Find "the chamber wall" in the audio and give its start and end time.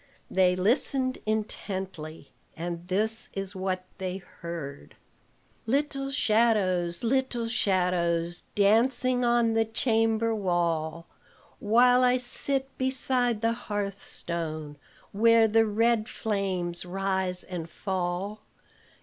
9.53-11.05